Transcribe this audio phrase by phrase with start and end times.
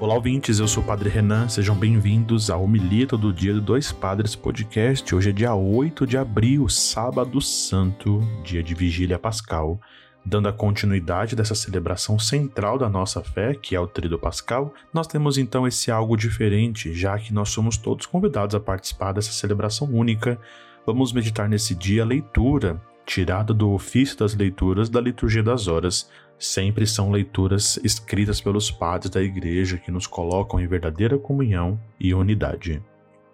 [0.00, 3.92] Olá, ouvintes, eu sou o Padre Renan, sejam bem-vindos ao Homilia do Dia do Dois
[3.92, 5.14] Padres Podcast.
[5.14, 9.78] Hoje é dia 8 de abril, sábado santo, dia de vigília pascal.
[10.24, 15.06] Dando a continuidade dessa celebração central da nossa fé, que é o Tríduo Pascal, nós
[15.06, 19.86] temos então esse algo diferente, já que nós somos todos convidados a participar dessa celebração
[19.86, 20.40] única.
[20.86, 22.80] Vamos meditar nesse dia a leitura
[23.10, 26.08] tirada do ofício das leituras da liturgia das horas.
[26.38, 32.14] Sempre são leituras escritas pelos padres da igreja que nos colocam em verdadeira comunhão e
[32.14, 32.80] unidade.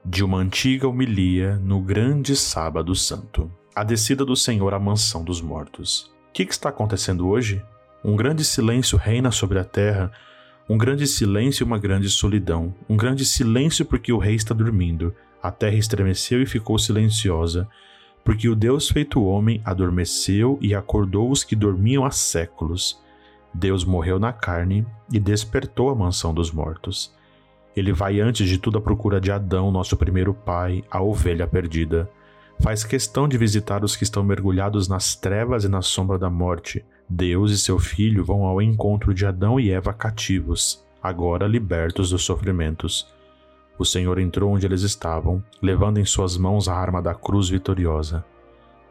[0.03, 3.53] De uma antiga homilia no grande sábado santo.
[3.75, 6.11] A descida do Senhor à mansão dos mortos.
[6.31, 7.63] O que, que está acontecendo hoje?
[8.03, 10.11] Um grande silêncio reina sobre a terra,
[10.69, 12.75] um grande silêncio e uma grande solidão.
[12.89, 15.15] Um grande silêncio porque o rei está dormindo.
[15.43, 17.69] A terra estremeceu e ficou silenciosa
[18.27, 23.01] porque o Deus feito homem adormeceu e acordou os que dormiam há séculos.
[23.55, 27.15] Deus morreu na carne e despertou a mansão dos mortos.
[27.77, 32.11] Ele vai antes de tudo à procura de Adão, nosso primeiro pai, a ovelha perdida.
[32.61, 36.85] Faz questão de visitar os que estão mergulhados nas trevas e na sombra da morte.
[37.09, 42.25] Deus e seu filho vão ao encontro de Adão e Eva cativos, agora libertos dos
[42.25, 43.07] sofrimentos.
[43.79, 48.25] O Senhor entrou onde eles estavam, levando em suas mãos a arma da cruz vitoriosa.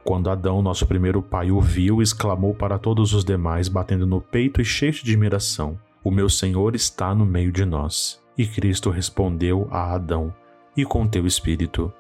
[0.04, 4.62] Quando Adão, nosso primeiro pai, o viu, exclamou para todos os demais, batendo no peito
[4.62, 8.24] e cheio de admiração: O meu Senhor está no meio de nós.
[8.38, 10.32] E Cristo respondeu a Adão:
[10.78, 11.92] E com teu espírito?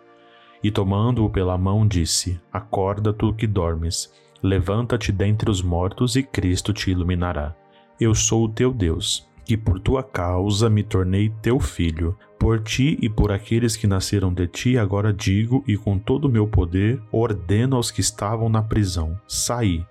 [0.63, 6.73] E tomando-o pela mão, disse: Acorda, tu que dormes, levanta-te dentre os mortos, e Cristo
[6.73, 7.55] te iluminará.
[7.99, 12.17] Eu sou o teu Deus, que por tua causa me tornei teu filho.
[12.37, 16.29] Por ti e por aqueles que nasceram de ti, agora digo e com todo o
[16.29, 19.85] meu poder ordeno aos que estavam na prisão: saí.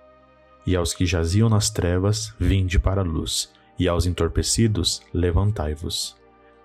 [0.67, 3.51] E aos que jaziam nas trevas, vinde para a luz.
[3.79, 6.15] E aos entorpecidos, levantai-vos.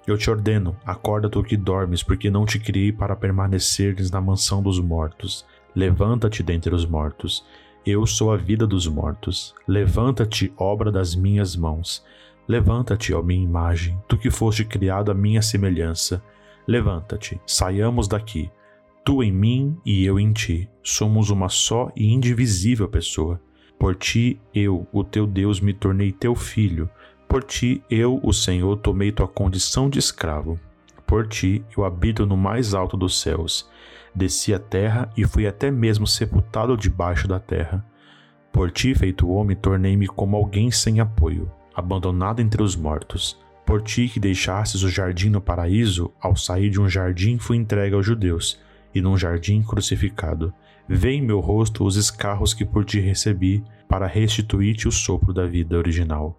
[0.06, 4.62] Eu te ordeno, acorda tu que dormes, porque não te criei para permaneceres na mansão
[4.62, 5.44] dos mortos.
[5.74, 7.44] Levanta-te dentre os mortos.
[7.84, 9.54] Eu sou a vida dos mortos.
[9.66, 12.04] Levanta-te, obra das minhas mãos.
[12.50, 16.20] Levanta-te, ó minha imagem, tu que foste criado à minha semelhança.
[16.66, 18.50] Levanta-te, saiamos daqui.
[19.04, 20.68] Tu em mim e eu em ti.
[20.82, 23.40] Somos uma só e indivisível pessoa.
[23.78, 26.90] Por ti, eu, o teu Deus, me tornei teu filho.
[27.28, 30.58] Por ti, eu, o Senhor, tomei tua condição de escravo.
[31.06, 33.70] Por ti, eu habito no mais alto dos céus.
[34.12, 37.86] Desci a terra e fui até mesmo sepultado debaixo da terra.
[38.52, 41.48] Por ti, feito homem, tornei-me como alguém sem apoio
[41.80, 43.38] abandonado entre os mortos.
[43.66, 47.94] Por ti que deixastes o jardim no paraíso, ao sair de um jardim fui entregue
[47.94, 48.60] aos judeus,
[48.94, 50.52] e num jardim crucificado.
[50.88, 55.46] Vê em meu rosto os escarros que por ti recebi, para restituir-te o sopro da
[55.46, 56.38] vida original.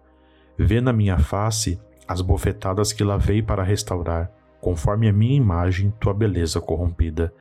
[0.58, 4.30] Vê na minha face as bofetadas que lavei para restaurar,
[4.60, 7.32] conforme a minha imagem, tua beleza corrompida.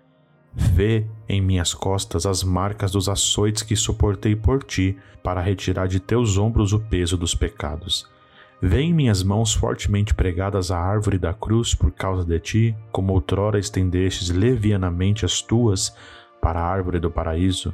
[0.54, 6.00] Vê em minhas costas as marcas dos açoites que suportei por ti, para retirar de
[6.00, 8.10] teus ombros o peso dos pecados.
[8.62, 13.14] Vê em minhas mãos fortemente pregadas à árvore da cruz por causa de ti, como
[13.14, 15.96] outrora estendestes levianamente as tuas
[16.42, 17.74] para a árvore do paraíso.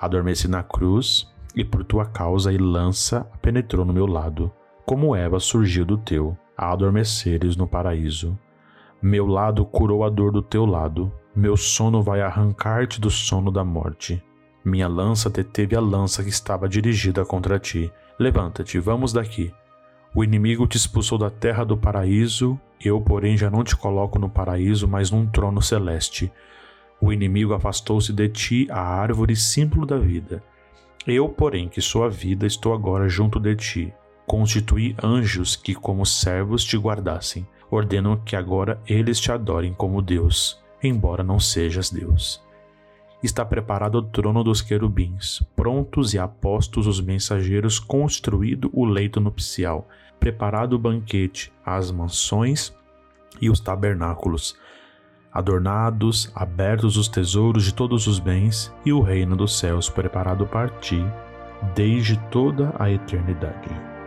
[0.00, 4.52] Adormeci na cruz, e por tua causa e lança penetrou no meu lado,
[4.86, 8.38] como Eva surgiu do teu, a adormeceres no paraíso.
[9.02, 13.62] Meu lado curou a dor do teu lado, meu sono vai arrancar-te do sono da
[13.62, 14.20] morte.
[14.64, 17.92] Minha lança deteve a lança que estava dirigida contra ti.
[18.18, 19.54] Levanta-te, vamos daqui.
[20.12, 24.28] O inimigo te expulsou da terra do paraíso, eu, porém, já não te coloco no
[24.28, 26.32] paraíso, mas num trono celeste.
[27.00, 30.42] O inimigo afastou-se de ti, a árvore símbolo da vida.
[31.06, 33.94] Eu, porém, que sou a vida, estou agora junto de ti.
[34.26, 37.46] Constituí anjos que, como servos, te guardassem.
[37.70, 42.42] Ordeno que agora eles te adorem como Deus embora não sejas Deus.
[43.22, 49.88] Está preparado o trono dos querubins, prontos e apostos os mensageiros, construído o leito nupcial,
[50.20, 52.72] preparado o banquete, as mansões
[53.40, 54.56] e os tabernáculos,
[55.32, 60.68] adornados, abertos os tesouros de todos os bens e o reino dos céus preparado para
[60.68, 61.04] ti
[61.74, 63.97] desde toda a eternidade.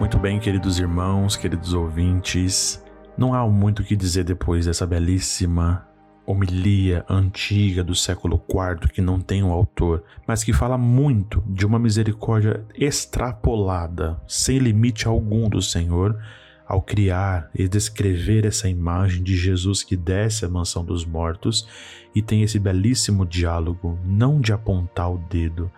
[0.00, 2.82] Muito bem, queridos irmãos, queridos ouvintes,
[3.18, 5.86] não há muito o que dizer depois dessa belíssima
[6.24, 11.66] homilia antiga do século IV que não tem um autor, mas que fala muito de
[11.66, 16.18] uma misericórdia extrapolada, sem limite algum do Senhor,
[16.66, 21.68] ao criar e descrever essa imagem de Jesus que desce à mansão dos mortos
[22.14, 25.70] e tem esse belíssimo diálogo, não de apontar o dedo,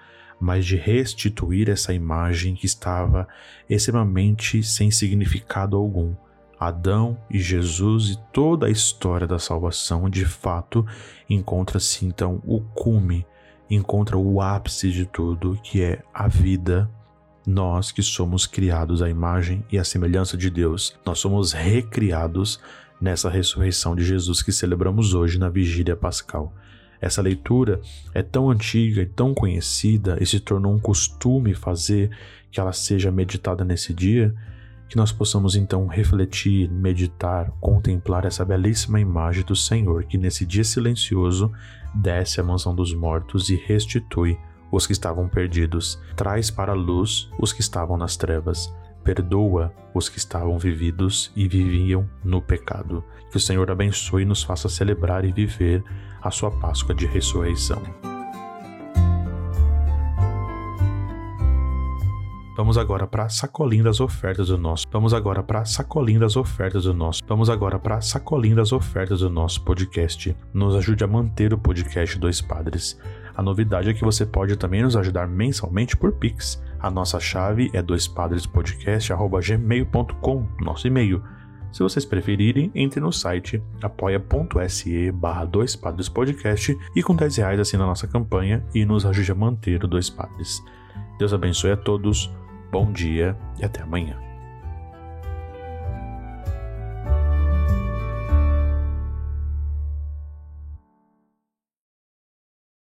[0.43, 3.29] mas de restituir essa imagem que estava
[3.71, 6.17] extremamente sem significado algum.
[6.59, 10.85] Adão e Jesus e toda a história da salvação de fato
[11.31, 13.25] encontra-se então o cume,
[13.71, 16.91] encontra o ápice de tudo, que é a vida
[17.47, 22.61] nós que somos criados à imagem e à semelhança de Deus, nós somos recriados
[23.01, 26.53] nessa ressurreição de Jesus que celebramos hoje na vigília pascal.
[27.03, 27.81] Essa leitura
[28.15, 32.17] é tão antiga e tão conhecida e se tornou um costume fazer
[32.49, 34.33] que ela seja meditada nesse dia,
[34.89, 40.63] que nós possamos então refletir, meditar, contemplar essa belíssima imagem do Senhor que nesse dia
[40.63, 41.51] silencioso
[41.93, 44.39] desce à mansão dos mortos e restitui
[44.71, 48.73] os que estavam perdidos, traz para a luz os que estavam nas trevas,
[49.03, 53.05] perdoa os que estavam vividos e viviam no pecado.
[53.31, 55.83] Que o Senhor abençoe e nos faça celebrar e viver
[56.21, 57.83] a sua Páscoa de ressurreição.
[62.55, 64.85] Vamos agora para sacolinha das ofertas do nosso.
[64.91, 67.23] Vamos agora para sacolinha das ofertas do nosso.
[67.27, 70.37] Vamos agora para sacolinha das ofertas do nosso podcast.
[70.53, 72.99] Nos ajude a manter o podcast Dois Padres.
[73.35, 76.63] A novidade é que você pode também nos ajudar mensalmente por Pix.
[76.83, 81.23] A nossa chave é doispadrespodcast.gmail.com, nosso e-mail.
[81.71, 87.61] Se vocês preferirem, entre no site apoia.se barra Dois Padres Podcast e com 10 reais
[87.61, 90.61] assina a nossa campanha e nos ajude a manter o Dois Padres.
[91.19, 92.31] Deus abençoe a todos,
[92.71, 94.32] bom dia e até amanhã.